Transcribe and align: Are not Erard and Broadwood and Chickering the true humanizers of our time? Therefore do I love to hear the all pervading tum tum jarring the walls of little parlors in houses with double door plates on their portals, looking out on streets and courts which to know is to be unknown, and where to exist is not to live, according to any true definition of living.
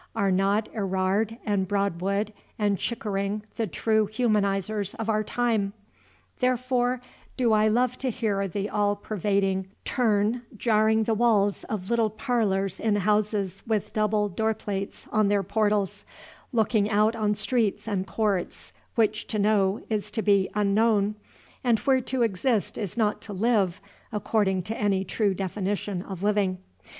Are 0.15 0.31
not 0.31 0.67
Erard 0.73 1.37
and 1.45 1.67
Broadwood 1.67 2.33
and 2.57 2.79
Chickering 2.79 3.43
the 3.57 3.67
true 3.67 4.07
humanizers 4.11 4.95
of 4.95 5.11
our 5.11 5.23
time? 5.23 5.73
Therefore 6.39 7.01
do 7.37 7.53
I 7.53 7.67
love 7.67 7.99
to 7.99 8.09
hear 8.09 8.47
the 8.47 8.67
all 8.67 8.95
pervading 8.95 9.67
tum 9.85 10.33
tum 10.33 10.41
jarring 10.57 11.03
the 11.03 11.13
walls 11.13 11.65
of 11.65 11.91
little 11.91 12.09
parlors 12.09 12.79
in 12.79 12.95
houses 12.95 13.61
with 13.67 13.93
double 13.93 14.27
door 14.27 14.55
plates 14.55 15.07
on 15.11 15.27
their 15.27 15.43
portals, 15.43 16.03
looking 16.51 16.89
out 16.89 17.15
on 17.15 17.35
streets 17.35 17.87
and 17.87 18.07
courts 18.07 18.73
which 18.95 19.27
to 19.27 19.37
know 19.37 19.81
is 19.87 20.09
to 20.09 20.23
be 20.23 20.49
unknown, 20.55 21.13
and 21.63 21.77
where 21.77 22.01
to 22.01 22.23
exist 22.23 22.75
is 22.75 22.97
not 22.97 23.21
to 23.21 23.33
live, 23.33 23.79
according 24.11 24.63
to 24.63 24.75
any 24.75 25.03
true 25.03 25.35
definition 25.35 26.01
of 26.01 26.23
living. 26.23 26.57